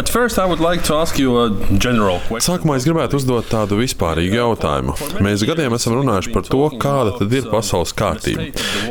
Like 0.00 0.80
Sākumā 2.40 2.76
es 2.78 2.86
gribētu 2.88 3.18
uzdot 3.18 3.50
tādu 3.52 3.76
vispārīgu 3.82 4.38
jautājumu. 4.38 4.94
Mēs 5.20 5.44
gadiem 5.44 5.74
esam 5.76 5.98
runājuši 5.98 6.32
par 6.32 6.46
to, 6.48 6.62
kāda 6.80 7.18
tad 7.18 7.34
ir 7.36 7.48
pasaules 7.52 7.92
kārtība. 7.92 8.46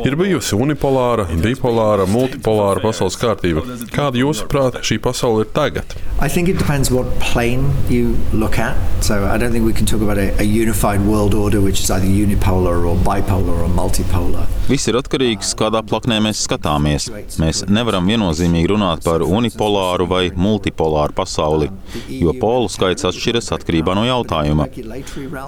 Ir 0.06 0.14
bijusi 0.20 0.54
unipolāra, 0.54 1.26
bipolāra, 1.42 2.06
multipolāra 2.06 2.84
pasaules 2.84 3.18
kārtība. 3.18 3.64
Kāda 3.90 4.22
jūsuprāt 4.22 4.78
šī 4.86 5.00
pasaule 5.02 5.48
ir 5.48 5.50
tagad? 5.56 5.96
I 6.20 6.28
think 6.28 6.48
it 6.48 6.58
depends 6.58 6.92
what 6.92 7.06
plane 7.18 7.66
you 7.88 8.14
look 8.32 8.58
at. 8.58 8.76
So 9.02 9.26
I 9.26 9.36
don't 9.38 9.50
think 9.50 9.66
we 9.66 9.72
can 9.72 9.86
talk 9.86 10.02
about 10.02 10.18
a, 10.18 10.30
a 10.38 10.44
unified 10.44 11.00
world 11.00 11.34
order, 11.34 11.60
which 11.60 11.80
is 11.80 11.90
either 11.90 12.06
unipolar 12.06 12.86
or 12.86 12.94
bipolar 12.94 13.58
or 13.64 13.68
multipolar. 13.68 14.46
Viss 14.70 14.86
ir 14.86 14.94
atkarīgs, 15.00 15.56
kādā 15.58 15.82
plaknē 15.82 16.20
mēs 16.22 16.44
skatāmies. 16.46 17.08
Mēs 17.42 17.64
nevaram 17.66 18.06
viennozīmīgi 18.06 18.70
runāt 18.70 19.02
par 19.02 19.24
unipolāru 19.26 20.06
vai 20.06 20.28
multipolāru 20.36 20.99
pasauli, 21.16 21.70
jo 22.12 22.34
polu 22.40 22.68
skaits 22.70 23.06
atšķiras 23.08 23.50
atkarībā 23.56 23.94
no 23.96 24.04
jautājuma. 24.04 24.66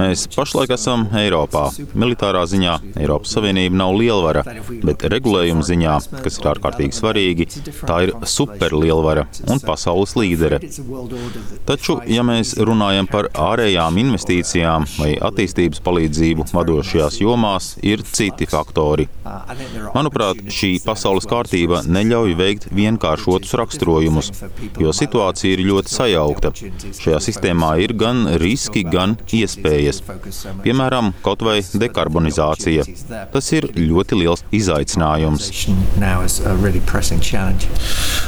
Mēs 0.01 0.25
pašlaik 0.33 0.73
esam 0.77 1.05
Eiropā. 1.21 1.69
Militārā 1.93 2.43
ziņā 2.49 2.79
Eiropas 2.97 3.35
Savienība 3.37 3.77
nav 3.83 3.95
lielvara, 3.99 4.43
bet 4.83 5.05
regulējuma 5.13 5.67
ziņā, 5.69 5.99
kas 6.25 6.41
ir 6.41 6.49
ārkārtīgi 6.55 6.97
svarīgi, 6.97 7.49
tā 7.85 8.01
ir 8.07 8.15
superlielvara 8.25 9.27
un 9.53 9.61
pasaules 9.63 10.17
līdere. 10.19 10.61
Taču, 11.69 11.99
ja 12.09 12.25
mēs 12.27 12.55
runājam 12.57 13.09
par 13.11 13.29
ārējām 13.37 14.01
investīcijām 14.03 14.89
vai 14.97 15.13
attīstības 15.31 15.83
palīdzību 15.85 16.49
vadošajās 16.53 17.21
jomās, 17.23 17.75
ir 17.83 18.03
citi 18.09 18.49
faktori. 18.51 19.09
Manuprāt, 19.93 20.41
šī 20.53 20.75
pasaules 20.85 21.27
kārtība 21.31 21.83
neļauj 21.87 22.37
veikt 22.39 22.69
vienkāršotus 22.75 23.55
raksturojumus, 23.61 24.31
jo 24.81 24.93
situācija 24.97 25.42
ir 25.49 25.63
ļoti 25.67 25.93
sajaukta. 25.93 26.53
Šajā 27.03 27.21
sistēmā 27.27 27.75
ir 27.85 27.95
gan 27.99 28.25
riski, 28.43 28.85
gan 28.89 29.17
iespējas. 29.33 30.03
Piemēram, 30.65 31.13
kaut 31.25 31.45
vai 31.47 31.59
dekarbonizācija. 31.63 32.87
Tas 33.33 33.53
ir 33.57 33.69
ļoti 33.77 34.21
liels 34.23 34.45
izaicinājums. 34.55 35.51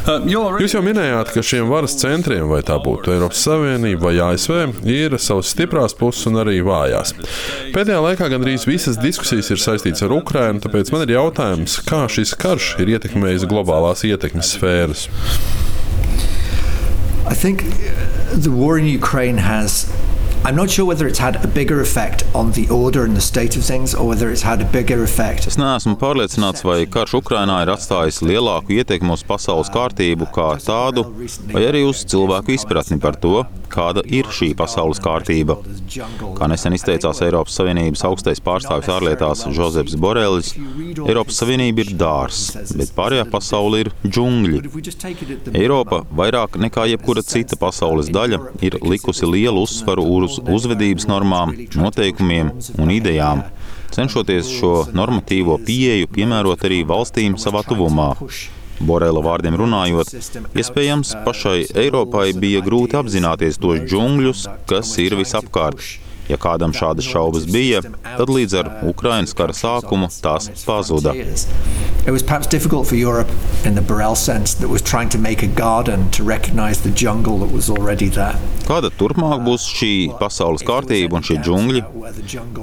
Jūs 0.04 0.76
jau 0.76 0.82
minējāt, 0.84 1.32
ka 1.34 1.44
šiem 1.44 1.70
varas 1.70 1.96
centriem, 2.00 2.46
vai 2.50 2.60
tā 2.66 2.76
būtu 2.82 3.14
Eiropas 3.14 3.44
Savienība 3.46 4.08
vai 4.08 4.14
ASV, 4.32 4.84
ir 4.90 5.18
savas 5.22 5.52
stiprās 5.54 5.96
puses 5.96 6.28
un 6.30 6.40
arī 6.42 6.58
vājās. 6.64 7.14
Pēdējā 7.74 8.00
laikā 8.08 8.28
gandrīz 8.32 8.66
visas 8.68 9.00
diskusijas 9.00 9.52
ir 9.54 9.62
saistītas 9.62 10.04
ar 10.06 10.14
Ukrajinu, 10.16 10.62
tāpēc 10.64 10.92
man 10.94 11.06
ir 11.06 11.16
jautājums, 11.16 11.78
kā 11.88 12.04
šis 12.10 12.34
karš 12.40 12.74
ir 12.84 12.96
ietekmējis 12.96 13.48
globālās 13.50 14.04
ietekmes 14.08 14.56
sfēras. 14.56 15.08
I 17.26 17.34
think 17.34 17.64
the 18.32 18.50
war 18.50 18.78
in 18.78 18.86
Ukraine 18.86 19.38
has 19.38 19.86
I'm 20.46 20.56
not 20.56 20.68
sure 20.68 20.84
whether 20.84 21.06
it's 21.08 21.18
had 21.18 21.42
a 21.42 21.48
bigger 21.48 21.80
effect 21.80 22.22
on 22.34 22.52
the 22.52 22.68
order 22.68 23.04
and 23.04 23.16
the 23.16 23.20
state 23.22 23.56
of 23.56 23.64
things, 23.64 23.94
or 23.94 24.06
whether 24.08 24.30
it's 24.30 24.42
had 24.42 24.60
a 24.60 24.66
bigger 24.66 25.02
effect. 25.02 25.46
Es 25.48 25.56
neesmu 25.56 25.96
pārliecināts, 25.96 26.60
vai 26.68 26.82
karš 26.84 27.14
Ukrainā 27.22 27.62
ir 27.64 27.72
atstājis 27.72 28.20
lielāku 28.20 28.76
ietekmi 28.76 29.14
uz 29.16 29.22
pasaules 29.24 29.72
kārtību 29.72 30.28
kā 30.36 30.50
tādu, 30.60 31.06
vai 31.48 31.64
arī 31.70 31.80
uz 31.88 32.04
cilvēku 32.12 32.52
izpratni 32.58 33.00
par 33.00 33.16
to, 33.16 33.46
kāda 33.74 34.04
ir 34.06 34.28
šī 34.34 34.50
pasaules 34.58 35.00
kārtība. 35.04 35.58
Kā 36.34 36.48
nesen 36.50 36.74
izteicās 36.74 37.22
Eiropas 37.24 37.58
Savienības 37.60 38.04
augstais 38.08 38.42
pārstāvis 38.44 38.90
ārlietās 38.90 39.46
Žozefs 39.54 39.96
Borelis, 40.00 40.54
Eiropas 41.04 41.38
Savienība 41.42 41.84
ir 41.84 41.94
dārs, 42.00 42.42
bet 42.74 42.94
pārējā 42.96 43.28
pasaule 43.30 43.84
ir 43.84 43.92
džungļi. 44.02 44.64
Eiropa 45.54 46.02
vairāk 46.10 46.58
nekā 46.66 46.88
jebkura 46.94 47.22
cita 47.26 47.58
pasaules 47.60 48.10
daļa 48.14 48.40
ir 48.64 48.80
likusi 48.82 49.28
lielu 49.30 49.62
uzsvaru 49.64 50.04
uz 50.18 50.24
uz 50.24 50.40
uzvedības 50.56 51.06
normām, 51.10 51.54
noteikumiem 51.76 52.52
un 52.80 52.92
idejām, 52.94 53.44
cenšoties 53.94 54.50
šo 54.58 54.72
normatīvo 54.96 55.58
pieeju 55.66 56.10
piemērot 56.14 56.66
arī 56.68 56.82
valstīm 56.88 57.38
savā 57.40 57.64
tuvumā. 57.68 58.14
Borela 58.82 59.22
vārdiem 59.22 59.54
runājot, 59.58 60.10
iespējams, 60.58 61.14
pašai 61.26 61.58
Eiropai 61.84 62.32
bija 62.38 62.62
grūti 62.64 62.98
apzināties 62.98 63.60
tos 63.62 63.84
džungļus, 63.86 64.48
kas 64.70 64.96
ir 65.02 65.14
visapkārt. 65.20 66.00
Ja 66.24 66.38
kādam 66.40 66.72
šādas 66.72 67.04
šaubas 67.04 67.44
bija, 67.44 67.82
tad 68.02 68.30
līdz 68.32 68.54
ar 68.56 68.70
Ukraiņas 68.88 69.34
kara 69.36 69.52
sākumu 69.52 70.08
tās 70.24 70.48
pazuda. 70.64 71.12
It 72.06 72.12
was 72.12 72.22
perhaps 72.22 72.46
difficult 72.46 72.86
for 72.86 72.96
Europe 72.96 73.28
in 73.64 73.74
the 73.74 73.82
Burrell 73.82 74.16
sense 74.16 74.54
that 74.54 74.68
was 74.68 74.82
trying 74.82 75.08
to 75.10 75.18
make 75.18 75.42
a 75.42 75.46
garden 75.46 76.10
to 76.12 76.24
recognize 76.24 76.82
the 76.82 76.90
jungle 76.90 77.38
that 77.38 77.52
was 77.52 77.70
already 77.70 78.08
there. 78.08 78.36
Kāda 78.64 78.88
turpmāk 78.96 79.42
būs 79.44 79.66
šī 79.76 79.92
pasaules 80.20 80.64
kārtība 80.66 81.18
un 81.18 81.24
šie 81.26 81.36
džungļi? 81.44 81.82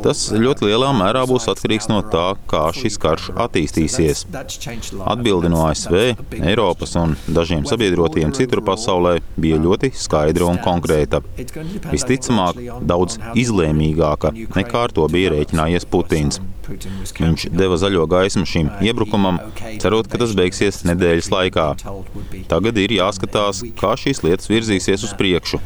Tas 0.02 0.24
ļoti 0.34 0.70
lielā 0.70 0.90
mērā 0.98 1.24
būs 1.30 1.46
atkarīgs 1.52 1.90
no 1.92 2.00
tā, 2.14 2.32
kā 2.50 2.64
šis 2.76 2.98
karš 3.02 3.30
attīstīsies. 3.46 4.24
Atbildi 5.12 5.52
no 5.54 5.66
ASV, 5.68 5.98
Eiropas 6.42 6.96
un 7.00 7.14
dažiem 7.30 7.68
sabiedrotiem 7.70 8.34
citur 8.38 8.64
pasaulē 8.66 9.20
bija 9.38 9.60
ļoti 9.62 9.92
skaidra 9.98 10.50
un 10.50 10.62
konkrēta. 10.64 11.22
Visticamāk, 11.92 12.64
daudz 12.82 13.20
izlēmīgāka 13.38 14.34
nekā 14.58 14.88
ar 14.88 14.96
to 14.98 15.06
bija 15.12 15.36
rēķinājies 15.36 15.86
Putins. 15.92 16.42
Viņš 16.72 17.48
deva 17.58 17.78
zaļo 17.80 18.06
gaismu 18.10 18.46
šim 18.48 18.70
iebrukumam, 18.86 19.40
cerot, 19.82 20.08
ka 20.12 20.20
tas 20.22 20.34
beigsies 20.38 20.84
nedēļas 20.88 21.30
laikā. 21.34 21.68
Tagad 22.52 22.80
ir 22.80 22.96
jāskatās, 22.96 23.64
kā 23.80 23.96
šīs 24.00 24.24
lietas 24.26 24.50
virzīsies 24.52 25.06
uz 25.08 25.16
priekšu. 25.20 25.60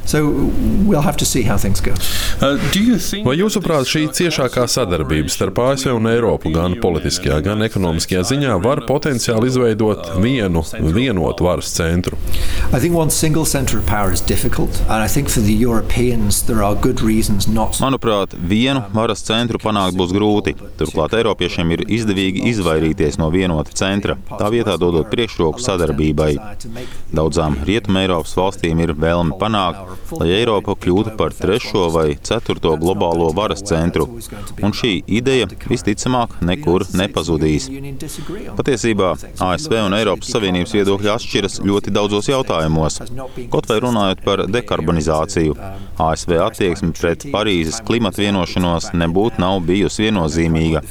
Uh, 2.42 2.60
Vai 3.26 3.36
jūsuprāt, 3.40 3.88
šī 3.90 4.06
ciešākā 4.16 4.66
sadarbība 4.72 5.32
starp 5.32 5.60
ASV 5.64 5.94
un 5.96 6.10
Eiropu 6.10 6.52
gan 6.54 6.76
politiskajā, 6.82 7.40
gan 7.46 7.64
ekonomiskajā 7.66 8.24
ziņā 8.32 8.58
var 8.64 8.84
potenciāli 8.88 9.50
izveidot 9.52 10.16
vienu 10.24 10.64
vienotu 10.96 11.48
varas 11.48 11.72
centru? 11.76 12.20
Manuprāt, 17.84 18.36
vienu 18.36 18.84
varas 18.96 19.24
centru 19.26 19.60
panākt 19.62 19.98
būs 20.00 20.14
grūti. 20.16 20.56
Turklāt 20.80 21.16
Eiropiešiem 21.18 21.72
ir 21.76 21.86
izdevīgi 21.98 22.46
izvairīties 22.52 23.20
no 23.22 23.30
vienota 23.34 23.74
centra, 23.76 24.18
tā 24.30 24.50
vietā 24.54 24.78
dodot 24.82 25.10
priekšroku 25.12 25.64
sadarbībai. 25.64 26.32
Daudzām 27.16 27.58
Rietumē 27.68 28.06
Eiropas 28.06 28.36
valstīm 28.38 28.82
ir 28.84 28.96
vēlme 29.00 29.38
panākt, 29.40 29.96
lai 30.20 30.30
Eiropa 30.40 30.76
kļūtu 30.80 31.16
par 31.20 31.34
trešo 31.36 31.88
vai 31.94 32.08
ceturto 32.28 32.76
globālo 32.82 33.32
varas 33.36 33.64
centru, 33.66 34.08
un 34.64 34.76
šī 34.76 34.94
ideja 35.20 35.48
visticamāk 35.70 36.40
nekur 36.46 36.86
nepazudīs. 36.96 37.68
Patiesībā 38.58 39.14
ASV 39.48 39.78
un 39.84 39.98
Eiropas 39.98 40.32
Savienības 40.36 40.76
viedokļi 40.78 41.12
atšķiras 41.16 41.60
ļoti 41.66 41.94
daudzos 41.96 42.30
jautājumos, 42.32 43.02
kaut 43.54 43.70
vai 43.72 43.80
runājot 43.84 44.24
par 44.26 44.46
dekarbonizāciju. 44.52 45.58
ASV 46.06 46.36
attieksme 46.44 46.92
pret 46.96 47.28
Parīzes 47.32 47.82
klimata 47.86 48.22
vienošanos 48.24 48.92
nebūtu 48.98 49.42
nav 49.44 49.62
bijusi 49.68 50.08
viennozīmīga. 50.08 50.84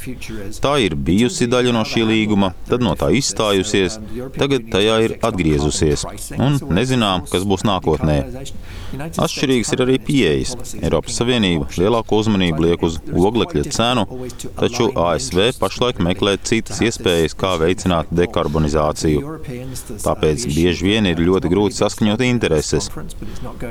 Tā 0.63 0.75
ir 0.85 0.97
bijusi 1.07 1.49
daļa 1.51 1.75
no 1.75 1.83
šī 1.87 2.05
līguma, 2.09 2.53
tad 2.69 2.83
no 2.85 2.95
tā 2.99 3.11
izstājusies, 3.19 3.99
tagad 4.39 4.69
tajā 4.73 4.97
ir 5.07 5.17
atgriezusies, 5.25 6.05
un 6.37 6.59
nezinām, 6.73 7.27
kas 7.31 7.45
būs 7.47 7.65
nākotnē. 7.67 8.19
Atšķirīgas 9.15 9.71
ir 9.71 9.81
arī 9.85 9.95
pieejas. 10.03 10.75
Eiropas 10.81 11.15
Savienība 11.19 11.67
lielāko 11.79 12.19
uzmanību 12.19 12.65
liek 12.65 12.81
uz 12.83 12.97
oglekļa 13.07 13.63
cenu, 13.71 14.03
taču 14.59 14.89
ASV 14.99 15.53
pašlaik 15.61 16.01
meklē 16.03 16.35
citas 16.43 16.81
iespējas, 16.83 17.35
kā 17.39 17.53
veicināt 17.61 18.11
dekarbonizāciju. 18.15 19.37
Tāpēc 20.03 20.47
bieži 20.51 20.89
vien 20.89 21.07
ir 21.07 21.21
ļoti 21.23 21.51
grūti 21.51 21.79
saskaņot 21.79 22.23
intereses. 22.27 22.89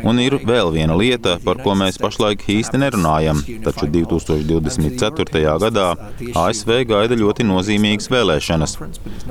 Un 0.04 0.22
ir 0.22 0.38
vēl 0.48 0.72
viena 0.74 0.96
lieta, 0.96 1.36
par 1.44 1.60
ko 1.64 1.76
mēs 1.78 2.00
pašlaik 2.00 2.46
īsti 2.54 2.80
nerunājam, 2.80 3.42
taču 3.66 3.90
2024. 3.92 5.44
gadā 5.66 5.90
ASV 6.44 6.72
gaida 6.88 7.20
ļoti 7.20 7.46
nozīmīgas 7.50 8.08
vēlēšanas, 8.12 8.78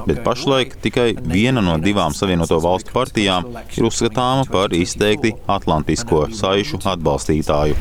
bet 0.06 0.24
pašlaik 0.28 0.78
tikai 0.86 1.10
viena 1.26 1.64
no 1.66 1.80
divām 1.82 2.14
Savienoto 2.14 2.62
valstu 2.64 2.94
partijām 2.94 3.50
ir 3.66 3.90
uzskatāma 3.90 4.46
par 4.52 4.74
izteikti 4.78 5.34
Atlantijas 5.50 6.03
atlantisko 6.04 6.28
saišu 6.36 6.80
atbalstītāju. 6.84 7.76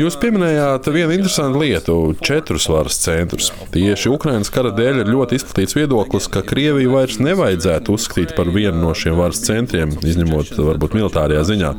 Jūs 0.00 0.18
pieminējāt 0.20 0.88
vienu 0.92 1.14
interesantu 1.16 1.62
lietu- 1.62 1.96
četrus 2.28 2.68
varas 2.68 2.98
centrus. 2.98 3.52
Tieši 3.72 4.12
Ukraiņas 4.12 4.50
kara 4.50 4.70
dēļ 4.70 5.00
ir 5.04 5.12
ļoti 5.12 5.38
izplatīts 5.38 5.76
viedoklis, 5.76 6.28
ka 6.30 6.42
Krieviju 6.42 6.92
vairs 6.92 7.18
nevajadzētu 7.18 7.94
uzskatīt 7.94 8.36
par 8.36 8.46
vienu 8.46 8.80
no 8.80 8.94
šiem 8.94 9.16
varas 9.16 9.40
centriem, 9.40 9.90
izņemot 9.90 10.56
varbūt 10.56 10.96
militārajā 10.98 11.44
ziņā. 11.44 11.74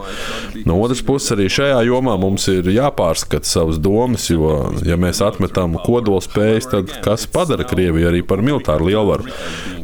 No 0.66 0.80
otras 0.82 1.02
puses, 1.02 1.32
arī 1.32 1.50
šajā 1.50 1.86
jomā 1.86 2.20
mums 2.20 2.48
ir 2.48 2.64
jāpārskata 2.64 3.46
sava 3.46 3.66
savas 3.66 3.80
domas, 3.80 4.30
jo, 4.30 4.72
ja 4.86 4.96
mēs 4.98 5.22
atmetam 5.26 5.76
kodolspējas, 5.82 6.70
tad 6.70 6.92
kas 7.02 7.26
padara 7.26 7.66
Krieviju 7.66 8.10
arī 8.12 8.22
par 8.22 8.44
militāru 8.46 8.90
lielvaru? 8.90 9.26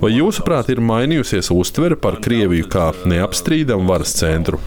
Vai 0.01 0.11
jūsuprāt, 0.13 0.69
ir 0.69 0.81
mainījusies 0.81 1.51
uztvere 1.53 1.97
par 1.97 2.19
Krieviju 2.21 2.67
kā 2.69 2.91
neapstrīdamu 3.11 3.87
varas 3.89 4.13
centru? 4.17 4.59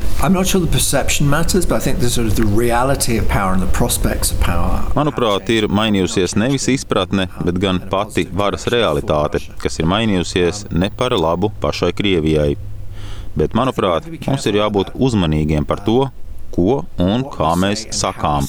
Manuprāt, 4.97 5.51
ir 5.55 5.69
mainījusies 5.73 6.37
nevis 6.41 6.69
izpratne, 6.73 7.29
bet 7.45 7.59
gan 7.63 7.81
pati 7.91 8.27
varas 8.33 8.69
realitāte, 8.73 9.43
kas 9.63 9.81
ir 9.81 9.91
mainījusies 9.91 10.67
ne 10.73 10.93
par 10.95 11.17
labu 11.19 11.53
pašai 11.65 11.93
Krievijai. 11.97 12.55
Bet, 13.35 13.55
manuprāt, 13.59 14.07
mums 14.29 14.47
ir 14.47 14.61
jābūt 14.61 14.93
uzmanīgiem 14.95 15.67
par 15.67 15.83
to, 15.83 16.05
ko 16.55 16.85
un 17.03 17.27
kā 17.35 17.51
mēs 17.59 17.89
sakām. 17.99 18.47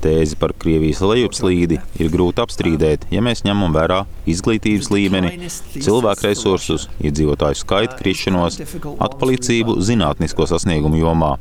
Tēzi 0.00 0.36
par 0.40 0.54
Krievijas 0.56 1.02
lejupslīdi 1.04 1.76
ir 2.00 2.08
grūti 2.12 2.40
apstrīdēt, 2.40 3.04
ja 3.12 3.20
mēs 3.24 3.44
ņemam 3.44 3.74
vērā 3.76 4.00
izglītības 4.30 4.88
līmeni, 4.94 5.50
cilvēku 5.76 6.24
resursus, 6.24 6.88
iedzīvotāju 7.04 7.60
skaitu 7.60 7.98
krišanos, 8.00 8.56
atpalicību 8.96 9.76
zinātnisko 9.84 10.48
sasniegumu 10.48 11.02
jomā. 11.02 11.34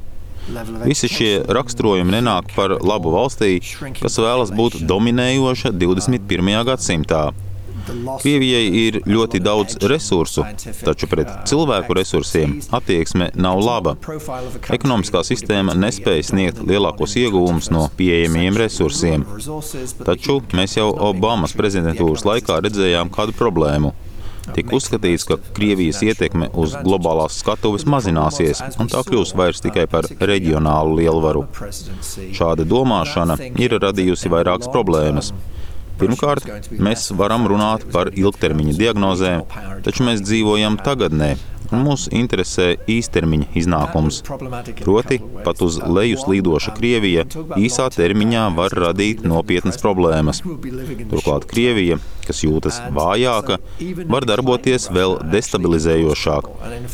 Visi 0.83 1.07
šie 1.11 1.31
raksturojumi 1.47 2.15
nenāk 2.17 2.49
par 2.55 2.73
labu 2.81 3.13
valstī, 3.13 3.59
kas 4.01 4.17
vēlas 4.19 4.51
būt 4.55 4.81
dominējoša 4.89 5.71
21. 5.77 6.55
gadsimtā. 6.67 7.29
Krievijai 8.19 8.65
ir 8.81 8.99
ļoti 9.07 9.41
daudz 9.43 9.77
resursu, 9.91 10.45
taču 10.83 11.09
pret 11.11 11.31
cilvēku 11.49 11.95
resursiem 11.97 12.57
attieksme 12.75 13.29
nav 13.39 13.61
laba. 13.63 13.95
Ekonomiskā 14.75 15.23
sistēma 15.27 15.75
nespēja 15.77 16.27
sniegt 16.31 16.61
lielākos 16.69 17.15
ieguvumus 17.19 17.71
no 17.73 17.87
pieejamiem 17.99 18.59
resursiem. 18.59 19.25
Taču 20.05 20.39
mēs 20.55 20.77
jau 20.79 20.91
Obamas 21.09 21.55
prezidentūras 21.57 22.25
laikā 22.27 22.61
redzējām 22.65 23.11
kādu 23.13 23.35
problēmu. 23.39 23.93
Tika 24.55 24.75
uzskatīts, 24.77 25.25
ka 25.29 25.37
Krievijas 25.55 25.99
ietekme 26.05 26.49
uz 26.57 26.73
globālās 26.85 27.37
skatuves 27.41 27.85
mazināsies, 27.89 28.61
un 28.81 28.89
tā 28.89 29.03
kļūs 29.05 29.35
vairs 29.37 29.61
tikai 29.61 29.85
par 29.91 30.07
reģionālu 30.09 30.97
lielvaru. 31.01 31.45
Šāda 32.33 32.65
domāšana 32.65 33.37
ir 33.61 33.77
radījusi 33.83 34.31
vairākas 34.33 34.71
problēmas. 34.73 35.33
Pirmkārt, 35.99 36.47
mēs 36.79 37.09
varam 37.19 37.47
runāt 37.51 37.85
par 37.93 38.13
ilgtermiņa 38.15 38.75
diagnozēm, 38.79 39.45
taču 39.85 40.07
mēs 40.07 40.23
dzīvojam 40.25 40.79
tagadnē, 40.85 41.33
un 41.73 41.83
mūs 41.85 42.07
interesē 42.15 42.71
īstermiņa 42.89 43.49
iznākums. 43.59 44.21
Proti, 44.81 45.19
pat 45.45 45.61
uz 45.65 45.79
leju 45.83 46.19
slīdoša 46.23 46.73
Krievija 46.77 47.25
īsā 47.59 47.89
termiņā 47.93 48.45
var 48.57 48.73
radīt 48.85 49.25
nopietnas 49.27 49.79
problēmas. 49.81 50.41
Turklāt 51.11 51.47
Krievija, 51.49 51.99
kas 52.25 52.43
jūtas 52.45 52.79
vājāka, 52.95 53.59
var 54.09 54.27
darboties 54.29 54.89
vēl 54.93 55.19
destabilizējošāk. 55.33 56.49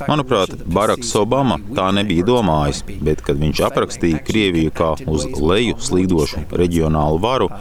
Manuprāt, 0.09 0.57
Baraks 0.65 1.15
Obama 1.19 1.59
tā 1.75 1.89
nebija 1.95 2.27
domājis, 2.27 2.83
bet 3.05 3.23
kad 3.25 3.39
viņš 3.41 3.63
aprakstīja 3.69 4.23
Krieviju 4.27 4.75
kā 4.75 4.93
uz 5.11 5.27
leju 5.39 5.79
slīdošu 5.87 6.47
reģionālu 6.55 7.23
varu, 7.23 7.51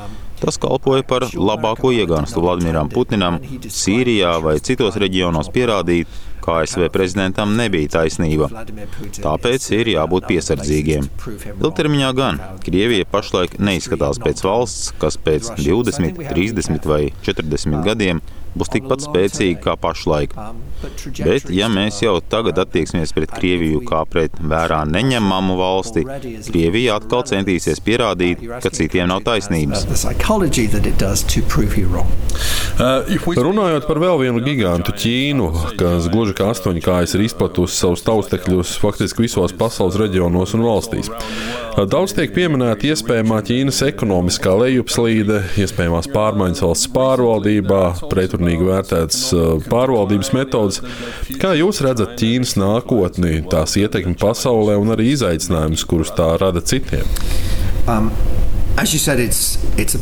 Tas 0.45 0.59
kalpoja 0.61 1.05
par 1.09 1.25
labāko 1.33 1.89
iegānstu 1.97 2.43
Vladimiram 2.45 2.91
Putinam 2.93 3.39
Sīrijā 3.65 4.35
vai 4.45 4.59
citos 4.61 4.99
reģionos 5.01 5.49
pierādīt, 5.55 6.11
ka 6.45 6.59
ASV 6.61 6.91
prezidentam 6.93 7.55
nebija 7.57 7.95
taisnība. 7.95 8.51
Tāpēc 9.25 9.71
ir 9.79 9.95
jābūt 9.95 10.29
piesardzīgiem. 10.29 11.09
Ilgtermiņā 11.55 12.11
gan 12.19 12.43
Krievija 12.65 13.09
pašlaik 13.09 13.57
neizskatās 13.57 14.21
pēc 14.21 14.45
valsts, 14.45 14.93
kas 15.01 15.17
pēc 15.17 15.55
20, 15.63 16.21
30 16.29 16.91
vai 16.93 17.03
40 17.25 17.81
gadiem 17.89 18.21
būs 18.59 18.71
tikpat 18.75 19.05
spēcīga 19.05 19.61
kā 19.65 19.75
pašlaik. 19.81 20.35
Bet, 21.25 21.49
ja 21.55 21.69
mēs 21.73 22.01
jau 22.05 22.17
tagad 22.21 22.59
attieksimies 22.61 23.15
pret 23.17 23.33
Krieviju 23.35 23.81
kā 23.89 24.03
pret 24.09 24.37
vērā 24.41 24.83
neņemamu 24.89 25.57
valsti, 25.59 26.05
Krievija 26.49 26.99
atkal 27.01 27.25
centīsies 27.29 27.81
pierādīt, 27.85 28.45
ka 28.63 28.73
citiem 28.75 29.09
nav 29.11 29.25
taisnības. 29.27 29.87
Uh, 32.75 33.41
runājot 33.49 33.89
par 33.89 34.01
vēl 34.03 34.21
vienu 34.25 34.43
gigantu 34.45 34.95
Ķīnu, 34.99 35.51
kas 35.81 36.09
gluži 36.13 36.37
kā 36.37 36.51
astoņkājas 36.53 37.17
ir 37.17 37.25
izplatusi 37.27 37.79
savus 37.79 38.05
taustekļus 38.07 38.77
faktiski 38.83 39.27
visos 39.27 39.55
pasaules 39.57 39.99
reģionos 40.01 40.57
un 40.59 40.67
valstīs. 40.67 41.11
Uh, 41.11 41.85
daudz 41.91 42.17
tiek 42.17 42.35
pieminēta 42.35 42.91
iespējamā 42.93 43.41
Ķīnas 43.47 43.81
ekonomiskā 43.89 44.53
lejupslīde, 44.61 45.41
iespējamās 45.65 46.11
pārmaiņas 46.13 46.65
valsts 46.67 46.91
pārvaldībā, 46.95 47.83
pretrunā 48.11 48.44
pretrunīgi 48.45 48.67
vērtētas 48.69 49.21
uh, 49.33 49.63
pārvaldības 49.71 50.33
metodas. 50.37 50.81
Kā 51.41 51.55
jūs 51.57 51.81
redzat 51.85 52.17
Ķīnas 52.21 52.57
nākotni, 52.61 53.43
tās 53.51 53.77
ietekmi 53.81 54.17
pasaulē 54.21 54.77
un 54.77 54.93
arī 54.95 55.15
izaicinājumus, 55.15 55.85
kurus 55.89 56.13
tā 56.15 56.37
rada 56.39 56.61
citiem? 56.61 57.05
Um, 57.89 58.11
said, 58.85 59.21
it's, 59.21 59.59
it's 59.79 59.95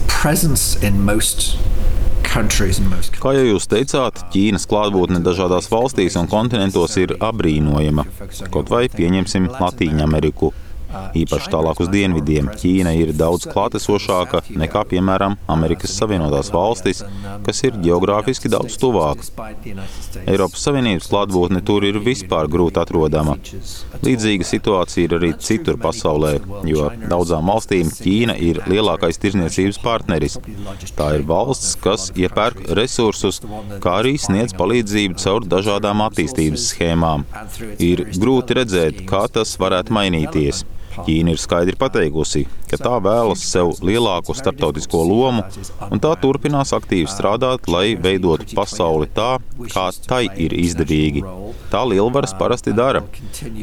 Kā 3.20 3.34
jau 3.36 3.44
jūs 3.44 3.68
teicāt, 3.68 4.22
Ķīnas 4.32 4.66
klātbūtne 4.70 5.20
dažādās 5.22 5.68
valstīs 5.70 6.16
un 6.16 6.30
kontinentos 6.30 6.96
ir 6.96 7.16
apbrīnojama. 7.20 8.06
Kaut 8.50 8.72
vai 8.72 8.86
pieņemsim 8.88 9.50
Latīņu 9.58 10.06
Ameriku. 10.06 10.52
Īpaši 10.92 11.50
tālāk 11.52 11.80
uz 11.82 11.90
dienvidiem 11.92 12.50
Ķīna 12.58 12.92
ir 12.98 13.12
daudz 13.16 13.46
klātesošāka 13.50 14.42
nekā, 14.60 14.84
piemēram, 14.90 15.36
Amerikas 15.50 15.94
Savienotās 15.98 16.50
valstis, 16.54 17.02
kas 17.46 17.62
ir 17.66 17.78
geogrāfiski 17.84 18.50
daudz 18.52 18.76
tuvāk. 18.80 19.22
Eiropas 20.26 20.64
Savienības 20.66 21.08
klātbūtne 21.12 21.62
tur 21.66 21.86
ir 21.88 22.00
vispār 22.04 22.50
grūti 22.52 22.82
atrodama. 22.82 23.36
Līdzīga 24.02 24.48
situācija 24.48 25.08
ir 25.08 25.16
arī 25.18 25.32
citur 25.42 25.78
pasaulē, 25.82 26.34
jo 26.68 26.88
daudzām 27.08 27.48
valstīm 27.52 27.92
Ķīna 27.92 28.36
ir 28.42 28.62
lielākais 28.70 29.20
tirzniecības 29.22 29.80
partneris. 29.82 30.38
Tā 30.98 31.12
ir 31.18 31.26
valsts, 31.28 31.74
kas 31.82 32.10
iepērk 32.18 32.66
resursus, 32.78 33.40
kā 33.82 33.98
arī 34.02 34.16
sniedz 34.20 34.56
palīdzību 34.58 35.20
caur 35.22 35.48
dažādām 35.48 36.04
attīstības 36.08 36.68
schēmām. 36.72 37.26
Ir 37.82 38.06
grūti 38.18 38.60
redzēt, 38.60 39.04
kā 39.08 39.26
tas 39.32 39.56
varētu 39.60 39.94
mainīties. 39.96 40.64
Ķīna 40.92 41.32
ir 41.32 41.40
skaidri 41.40 41.74
pateikusi, 41.78 42.44
ka 42.70 42.78
tā 42.80 42.92
vēlas 43.04 43.42
sev 43.48 43.72
lielāku 43.84 44.34
starptautisko 44.36 45.00
lomu, 45.08 45.44
un 45.88 46.02
tā 46.02 46.12
turpinās 46.20 46.74
aktīvi 46.76 47.08
strādāt, 47.10 47.68
lai 47.72 47.94
veidotu 47.96 48.52
pasauli 48.56 49.08
tā, 49.16 49.38
kā 49.72 49.86
tai 50.06 50.26
ir 50.44 50.54
izdevīgi. 50.56 51.24
Tā 51.72 51.82
lielvaras 51.88 52.34
parasti 52.38 52.74
dara. 52.76 53.02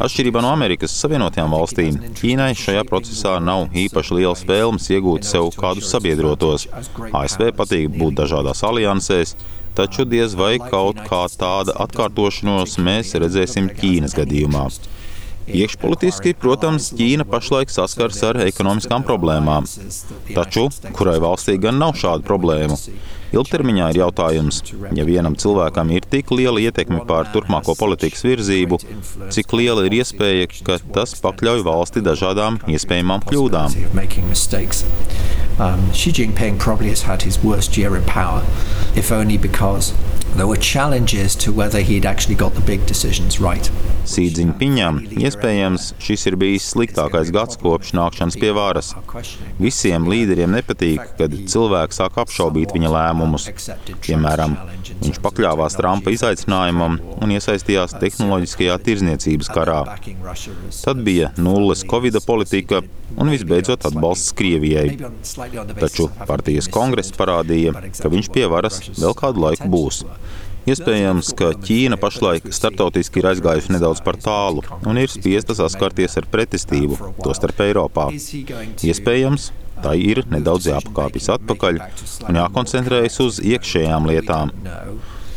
Atšķirībā 0.01 0.41
no 0.43 0.53
Amerikas 0.55 0.95
Savienotajām 1.01 1.53
valstīm, 1.53 2.01
Ķīnai 2.19 2.51
šajā 2.57 2.83
procesā 2.89 3.37
nav 3.43 3.69
īpaši 3.77 4.19
liels 4.19 4.45
vēlmes 4.49 4.89
iegūt 4.95 5.29
sev 5.29 5.51
kādus 5.57 5.91
sabiedrotos. 5.93 6.67
ASV 7.13 7.51
patīk 7.57 7.89
būt 7.93 8.17
dažādās 8.23 8.65
aliansēs, 8.65 9.35
taču 9.77 10.05
diez 10.09 10.33
vai 10.35 10.57
kaut 10.59 10.97
kā 11.09 11.25
tāda 11.39 11.75
atkārtošanos 11.85 12.79
mēs 12.83 13.13
redzēsim 13.21 13.69
Ķīnas 13.77 14.17
gadījumā. 14.17 14.65
Iekšpolitiski, 15.49 16.35
protams, 16.39 16.91
Ķīna 16.97 17.25
pašlaik 17.29 17.71
saskars 17.73 18.21
ar 18.27 18.41
ekonomiskām 18.45 19.05
problēmām. 19.07 19.67
Taču, 20.33 20.67
kurai 20.97 21.17
valstī 21.23 21.57
gan 21.61 21.79
nav 21.81 21.95
šādu 21.99 22.27
problēmu? 22.27 22.77
Ilgtermiņā 23.29 23.91
ir 23.91 23.99
jautājums, 23.99 24.63
ja 24.97 25.03
vienam 25.05 25.35
cilvēkam 25.37 25.91
ir 25.93 26.05
tik 26.09 26.31
liela 26.33 26.61
ietekme 26.63 27.03
pār 27.09 27.29
turpmāko 27.33 27.75
politikas 27.77 28.25
virzību, 28.25 28.79
cik 29.29 29.53
liela 29.53 29.85
ir 29.85 29.99
iespēja, 29.99 30.47
ka 30.65 30.79
tas 30.95 31.13
pakļauj 31.21 31.61
valsti 31.67 32.01
dažādām 32.05 32.57
iespējamām 32.73 33.25
kļūdām. 33.29 33.77
Um, 35.59 35.89
Xi 35.91 36.13
Jinping 36.15 36.57
probably 36.57 36.87
has 36.87 37.01
had 37.01 37.23
his 37.23 37.43
worst 37.43 37.75
year 37.75 37.97
in 37.97 38.03
power, 38.05 38.45
if 38.95 39.11
only 39.11 39.37
because 39.37 39.91
there 40.35 40.47
were 40.47 40.57
challenges 40.57 41.35
to 41.35 41.51
whether 41.51 41.81
he'd 41.81 42.05
actually 42.05 42.35
got 42.35 42.53
the 42.53 42.61
big 42.61 42.85
decisions 42.85 43.39
right. 43.39 43.69
Sīdziņpiņam 44.09 44.99
iespējams 45.21 45.91
šis 46.01 46.23
ir 46.31 46.37
bijis 46.41 46.65
sliktākais 46.73 47.29
gads 47.35 47.59
kopš 47.61 47.91
nākšanas 47.97 48.37
pie 48.41 48.49
varas. 48.57 48.93
Visiem 49.61 50.07
līderiem 50.09 50.55
nepatīk, 50.55 51.03
kad 51.19 51.35
cilvēki 51.53 51.97
sāk 51.99 52.17
apšaubīt 52.23 52.73
viņa 52.73 52.93
lēmumus. 52.95 53.49
Piemēram, 54.05 54.55
viņš 55.03 55.19
pakļāvās 55.25 55.77
Trumpa 55.77 56.13
izaicinājumam 56.15 56.97
un 57.19 57.35
iesaistījās 57.35 57.97
tehnoloģiskajā 58.01 58.79
tirzniecības 58.87 59.51
karā. 59.53 59.83
Tad 60.79 61.03
bija 61.05 61.29
nulles 61.37 61.85
Covid 61.89 62.17
politika 62.25 62.81
un 63.17 63.29
visbeidzot 63.29 63.85
atbalsts 63.89 64.33
Krievijai. 64.37 64.97
Taču 65.79 66.09
partijas 66.25 66.69
kongress 66.73 67.13
parādīja, 67.15 67.75
ka 67.99 68.11
viņš 68.11 68.33
pie 68.33 68.49
varas 68.51 68.81
vēl 68.97 69.15
kādu 69.21 69.45
laiku 69.45 69.69
būs. 69.69 70.03
Iespējams, 70.69 71.31
ka 71.39 71.53
Ķīna 71.65 71.97
pašlaik 71.97 72.49
starptautiski 72.53 73.21
ir 73.21 73.29
aizgājusi 73.31 73.73
nedaudz 73.73 74.03
par 74.05 74.19
tālu 74.21 74.61
un 74.85 74.99
ir 75.01 75.09
spiesta 75.09 75.55
saskarties 75.57 76.19
ar 76.19 76.27
pretestību, 76.29 76.99
tostarp 77.23 77.63
Eiropā. 77.65 78.09
Iespējams, 78.85 79.49
tai 79.83 79.95
ir 80.03 80.25
nedaudz 80.29 80.67
jāpakāpjas 80.69 81.31
atpakaļ 81.37 81.79
un 82.27 82.41
jākoncentrējas 82.41 83.21
uz 83.25 83.39
iekšējām 83.53 84.11
lietām. 84.11 84.53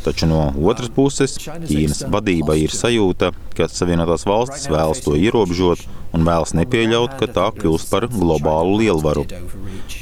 Taču 0.02 0.26
no 0.26 0.48
otras 0.66 0.90
puses, 0.90 1.36
Ķīnas 1.38 2.02
vadībai 2.10 2.58
ir 2.64 2.72
sajūta, 2.74 3.30
ka 3.54 3.68
Savienotās 3.70 4.26
valstis 4.26 4.66
vēlas 4.72 5.02
to 5.04 5.14
ierobežot 5.14 5.84
un 6.12 6.26
vēlas 6.26 6.56
nepieļaut, 6.58 7.14
ka 7.20 7.28
tā 7.30 7.44
kļūst 7.54 7.88
par 7.92 8.08
globālu 8.10 8.80
lielvaru. 8.80 9.22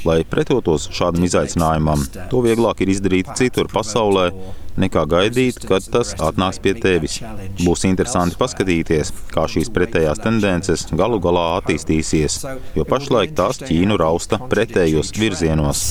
Lai 0.07 0.23
pretotos 0.25 0.89
šādam 0.89 1.27
izaicinājumam, 1.27 2.01
to 2.33 2.41
vieglāk 2.41 2.81
ir 2.81 2.95
izdarīt 2.95 3.29
citur 3.37 3.69
pasaulē, 3.69 4.31
nekā 4.79 5.05
gaidīt, 5.09 5.61
kad 5.67 5.85
tas 5.93 6.13
atnāks 6.19 6.61
pie 6.63 6.75
tevis. 6.77 7.19
Būs 7.61 7.85
interesanti 7.89 8.39
paskatīties, 8.39 9.13
kā 9.33 9.47
šīs 9.51 9.71
pretējās 9.75 10.23
tendences 10.23 10.87
galu 10.91 11.19
galā 11.23 11.47
attīstīsies, 11.59 12.41
jo 12.77 12.87
pašlaik 12.87 13.35
tās 13.37 13.61
Ķīnu 13.61 13.99
rausta 14.01 14.41
pretējos 14.51 15.13
virzienos. 15.19 15.85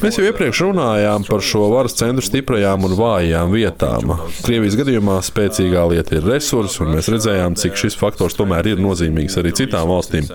Mēs 0.00 0.16
jau 0.16 0.24
iepriekš 0.24 0.62
runājām 0.64 1.26
par 1.26 1.42
šo 1.44 1.66
varas 1.72 1.96
centru 1.98 2.24
stiprajām 2.24 2.86
un 2.88 2.94
vājām 2.96 3.52
vietām. 3.52 4.14
Krievijas 4.46 4.78
gadījumā 4.80 5.18
spēcīgā 5.26 5.82
lieta 5.92 6.16
ir 6.16 6.28
resursi, 6.30 6.80
un 6.84 6.94
mēs 6.96 7.10
redzējām, 7.12 7.58
cik 7.60 7.76
šis 7.82 7.98
faktors 8.00 8.38
tomēr 8.38 8.70
ir 8.72 8.80
nozīmīgs 8.80 9.36
arī 9.42 9.52
citām 9.60 9.90
valstīm. 9.92 10.30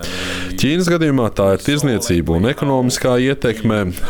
Ķīnas 0.60 0.92
gadījumā 0.94 1.32
tā 1.34 1.50
ir 1.56 1.66
tirzniecība 1.66 2.36
un 2.38 2.46
ekonomiskā 2.52 3.16
ietekme, 3.18 3.27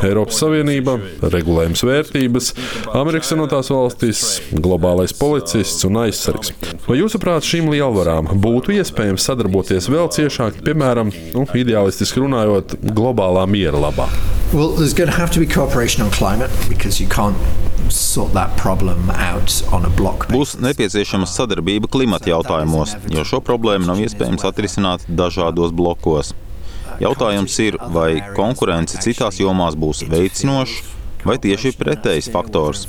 Eiropas 0.07 0.41
Savienība, 0.43 0.97
regulējums 1.23 1.85
vērtības, 1.87 2.51
Amerikas 2.99 3.33
Savienotās 3.33 3.71
valstis, 3.73 4.25
globālais 4.53 5.15
policists 5.17 5.87
un 5.89 6.01
aizsargs. 6.05 6.53
Vai 6.89 7.01
jūsuprāt, 7.01 7.47
šīm 7.47 7.71
lielvarām 7.73 8.31
būtu 8.43 8.77
iespējams 8.79 9.29
sadarboties 9.29 9.91
vēl 9.93 10.11
ciešāk, 10.15 10.63
piemēram, 10.67 11.13
nu, 11.35 11.47
ideālistiski 11.59 12.25
runājot, 12.25 12.79
globālā 12.95 13.47
miera 13.51 13.81
labā? 13.89 14.09
Well, 14.53 14.71
there's 14.73 14.95
going 14.95 15.11
to 15.11 15.17
have 15.17 15.31
to 15.33 15.41
be 15.41 15.47
cooperation 15.47 16.03
on 16.03 16.11
climate 16.11 16.51
because 16.71 17.01
you 17.01 17.09
can't 17.09 17.37
sort 17.93 18.33
that 18.33 18.57
problem 18.57 19.11
out 19.11 19.53
on 19.73 19.85
a 19.85 19.91
block. 19.91 20.29
Būs 20.33 20.57
nepieciešama 20.61 21.29
sadarbība 21.29 21.89
klimata 21.93 22.33
jautājumos, 22.33 22.97
jo 23.13 23.25
šo 23.29 23.43
problēmu 23.45 23.89
nav 23.89 24.01
iespējams 24.05 24.45
atrisināt 24.49 25.05
dažādos 25.09 25.75
blokos. 25.77 26.35
Jautājums 26.99 27.59
ir, 27.63 27.79
vai 27.95 28.11
konkurence 28.37 28.99
citās 29.03 29.39
jomās 29.39 29.77
būs 29.79 30.05
veicinoša 30.11 30.99
vai 31.27 31.37
tieši 31.43 31.73
pretējs 31.79 32.29
faktors. 32.33 32.85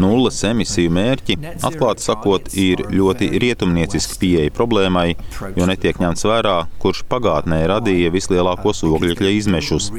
Nulles 0.00 0.38
emisiju 0.46 0.92
mērķi, 0.94 1.36
atklāti 1.66 2.04
sakot, 2.04 2.48
ir 2.58 2.82
ļoti 2.92 3.30
rietumnieciski 3.42 4.18
pieeja 4.20 4.54
problēmai, 4.56 5.08
jo 5.56 5.68
netiek 5.68 6.00
ņemts 6.02 6.26
vērā, 6.28 6.56
kurš 6.82 7.04
pagātnē 7.10 7.62
radīja 7.70 8.12
vislielākos 8.14 8.84
ogļu 8.88 9.30
izmešus. 9.30 9.90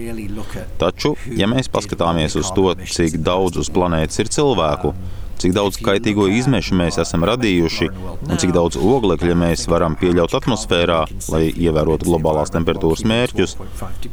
Taču, 0.81 1.15
ja 1.37 1.49
mēs 1.51 1.71
paskatāmies 1.71 2.37
uz 2.39 2.53
to, 2.55 2.71
cik 2.85 3.19
daudz 3.25 3.61
uz 3.61 3.71
planētas 3.73 4.23
ir 4.23 4.31
cilvēku, 4.33 4.93
cik 5.41 5.55
daudz 5.57 5.79
kaitīgo 5.81 6.27
izmešu 6.29 6.77
mēs 6.77 6.99
esam 7.01 7.25
radījuši 7.27 7.89
un 8.29 8.41
cik 8.41 8.53
daudz 8.55 8.77
oglekļa 8.77 9.37
mēs 9.43 9.67
varam 9.71 9.97
pieļaut 9.99 10.35
atmosfērā, 10.41 10.99
lai 11.33 11.43
ievērotu 11.49 12.09
globālās 12.09 12.53
temperatūras 12.53 13.05
mērķus, 13.09 13.57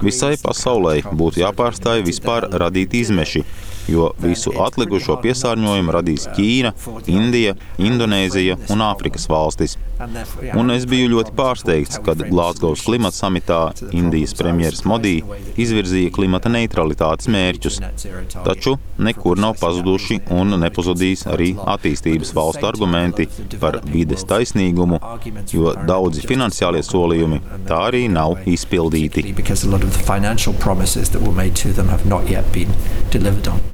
visai 0.05 0.35
pasaulē 0.43 1.01
būtu 1.13 1.45
jāpārstāj 1.45 2.05
vispār 2.09 2.49
radīt 2.65 2.97
izmeši 3.03 3.45
jo 3.89 4.13
visu 4.23 4.53
atlikušo 4.65 5.19
piesārņojumu 5.25 5.95
radīs 5.99 6.29
Ķīna, 6.37 6.73
Indija, 7.11 7.55
Indonēzija 7.81 8.59
un 8.73 8.85
Āfrikas 8.85 9.29
valstis. 9.31 9.77
Un 10.55 10.71
es 10.71 10.85
biju 10.87 11.09
ļoti 11.11 11.33
pārsteigts, 11.39 11.99
kad 12.07 12.21
Glāzgovas 12.29 12.85
klimata 12.87 13.17
samitā 13.17 13.61
Indijas 13.97 14.35
premjeras 14.39 14.85
Modī 14.87 15.17
izvirzīja 15.59 16.13
klimata 16.15 16.53
neutralitātes 16.53 17.31
mērķus. 17.35 17.81
Taču 18.47 18.77
nekur 19.03 19.41
nav 19.43 19.57
pazuduši 19.59 20.21
un 20.37 20.55
nepazudīs 20.63 21.27
arī 21.33 21.51
attīstības 21.75 22.31
valstu 22.37 22.69
argumenti 22.71 23.27
par 23.59 23.81
vides 23.91 24.23
taisnīgumu, 24.29 25.01
jo 25.51 25.75
daudzi 25.89 26.27
finansiālie 26.29 26.85
solījumi 26.87 27.43
tā 27.67 27.83
arī 27.89 28.07
nav 28.13 28.39
izpildīti. 28.47 29.27